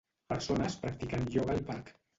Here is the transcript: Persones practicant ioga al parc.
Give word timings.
Persones 0.31 0.79
practicant 0.87 1.31
ioga 1.37 1.59
al 1.59 1.67
parc. 1.71 1.99